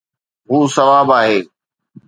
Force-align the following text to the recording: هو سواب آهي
هو 0.49 0.61
سواب 0.75 1.09
آهي 1.19 1.39